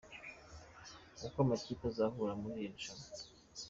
Uko 1.25 1.37
amakipe 1.45 1.83
azahura 1.91 2.33
mu 2.39 2.45
iri 2.53 2.67
rushanwa. 2.73 3.05